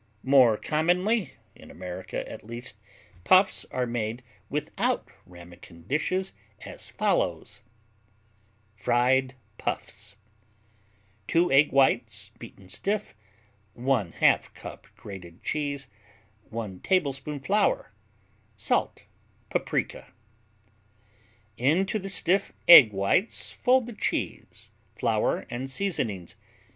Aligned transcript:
More 0.23 0.57
commonly, 0.57 1.33
in 1.55 1.69
America 1.69 2.27
at 2.27 2.43
least, 2.43 2.75
Puffs 3.23 3.65
are 3.69 3.85
made 3.85 4.23
without 4.49 5.07
ramekin 5.27 5.83
dishes, 5.83 6.33
as 6.65 6.89
follows: 6.89 7.61
Fried 8.75 9.35
Puffs 9.59 10.15
2 11.27 11.51
egg 11.51 11.71
whites, 11.71 12.31
beaten 12.39 12.67
stiff 12.67 13.13
1/2 13.77 14.55
cup 14.55 14.87
grated 14.97 15.43
cheese 15.43 15.87
1 16.49 16.79
tablespoon 16.79 17.39
flour 17.39 17.91
Salt 18.55 19.03
Paprika 19.51 20.11
Into 21.59 21.99
the 21.99 22.09
stiff 22.09 22.53
egg 22.67 22.91
whites 22.91 23.51
fold 23.51 23.85
the 23.85 23.93
cheese, 23.93 24.71
flour 24.95 25.45
and 25.51 25.69
seasonings. 25.69 26.35